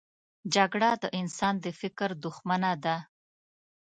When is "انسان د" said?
1.19-1.65